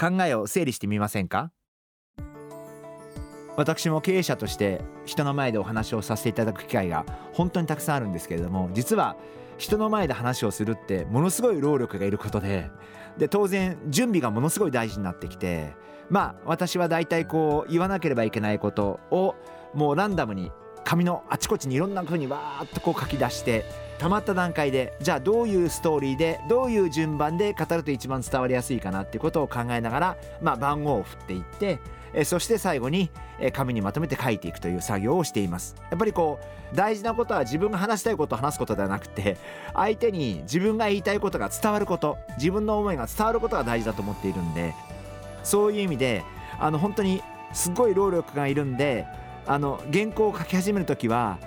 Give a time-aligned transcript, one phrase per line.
[0.00, 1.50] 考えを整理してみませんか？
[3.56, 9.16] 私も経営者として人の前でお話をさせていただく機会が本当にたくさんあるんですけれども実は
[9.56, 12.70] 人の前で話をするってものすごい労力がいることで
[13.18, 15.74] で当然準備がものすごい大事になってきて
[16.08, 19.34] まあ私は大体こう言わなければいけないことを
[19.74, 20.52] もうランダムに
[20.88, 23.66] 紙のあちこちにいろんな風にわーっとこう書き出して
[23.98, 31.78] たまった段階でじゃあどういうストーリーでどういう順番で語ると一番伝わりやすいかなっていうことを考えながら、まあ、番号を振っていって
[32.14, 33.10] えそして最後に
[33.52, 35.76] 紙にまとめて書いていくという作業をしています。
[35.90, 36.40] やっぱりこ
[36.72, 39.36] う大事なことは自分が話したいことを話すことではなくて
[39.74, 44.74] 相手に自分が言いたいことが伝わること自分の思いが伝わることが大事だと思っているんで
[45.44, 46.24] そういう意味で
[46.58, 49.06] あの本当にすごい労力がいるんで
[49.48, 51.38] あの原稿を書き始める時は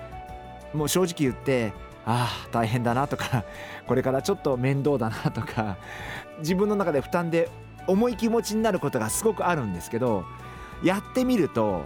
[0.74, 1.72] もう正直言って
[2.04, 3.44] ああ大変だなとか
[3.86, 5.76] これからちょっと面倒だなとか
[6.40, 7.48] 自分の中で負担で
[7.86, 10.24] 重い気持ちになることがすごくあるんですけど
[10.82, 11.84] やってみると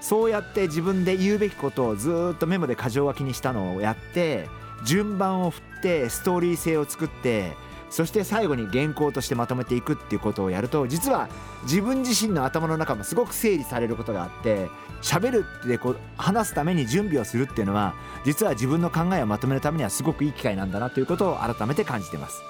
[0.00, 4.48] そうやって自分で言うべきことをずっとメモで箇条書きにしたのをやって
[4.84, 7.52] 順番を振ってストーリー性を作って
[7.90, 11.28] そして最後に原稿としてまとめていくっていうことをやると実は
[11.62, 14.68] 自分自身の頭の中もすごく整理されることがあって
[15.02, 22.42] 喋るってこう話すために準備をするっていうのは実は自分の考えをまとめるためにはすごくいい機会なんだなということを改めて感じてます。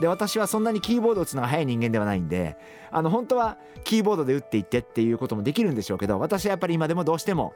[0.00, 2.56] で私はそんなにキーボード打つのが早い人間ではないんで
[2.90, 7.54] あの本当はキーボードで打っていってっていうこともできるんでしょうけど私はやっぱり今でもどうしても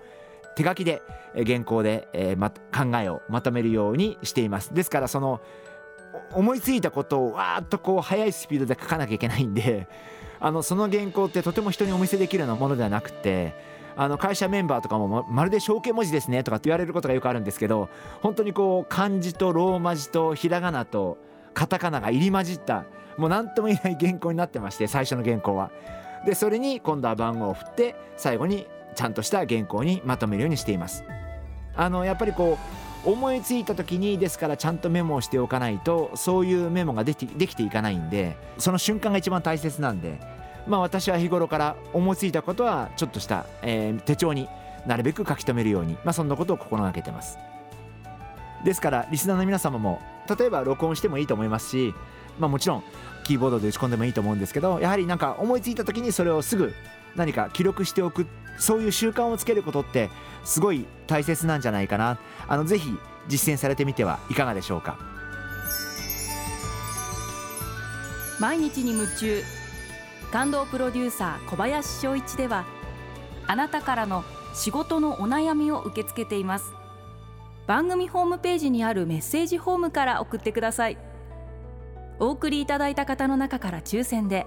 [0.57, 1.03] 手書きで
[1.47, 5.41] 原稿で、えーま、考えをまとめるようにしていますですからその
[6.33, 9.87] 思いついたことをわーっとこう速いスピードで書かなきゃいけないんで
[10.41, 13.55] あのその原稿ってとても人にお見せできるようなものではなくて
[13.97, 17.89] あの会社メンバーとかもまるで象形文字ですねとかって言われることがよくあるんですけど
[18.23, 21.19] 本当にこう漢字とローマ字とひらがなと
[21.53, 22.85] カタカナが入り混じった
[23.19, 25.71] もう何とも言えない原稿になってまして最初の原稿は。
[26.25, 31.05] でそれに今度は番号を振って最後にちゃんとした原稿にまとめるようにしています。
[31.75, 40.21] あのやっぱりこう思いついた時にですからちゃんとメモをしておかないとそういうメモができできていかないんでその瞬間が一番大切なんで
[40.67, 44.49] まあ私は日頃から思いついたことはちょっとした、えー、手帳に
[44.87, 47.39] なるべく書き留めるように、まあ、そんなことを心がけてます。
[48.65, 50.01] ですからリスナーの皆様も
[50.39, 51.95] 例えば録音してもいいと思いますし、
[52.39, 52.85] まあ、もちろん
[53.25, 56.75] キーボードで打ち込んでもいいと思うんですけどやはりなんか思いついた時にそれをすぐ
[57.17, 58.27] 何か記録しておく
[58.59, 60.11] そういう習慣をつけることって
[60.45, 62.19] すごい大切なんじゃないかな。
[62.47, 62.97] あのぜひ
[63.29, 64.99] 実践されてみてはいかがでしょうか。
[68.39, 69.43] 毎日に夢中。
[70.33, 72.65] 感動プロデューサー小林翔一では
[73.49, 74.23] あなたからの
[74.55, 76.73] 仕事のお悩みを受け付けています。
[77.67, 80.99] 番組ホームページにあるメッセージホームから送ってください。
[82.19, 84.47] お送りいただいた方の中から抽選で